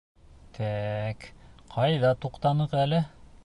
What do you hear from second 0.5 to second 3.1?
Тә-әк, ҡайҙа туҡтаныҡ әле?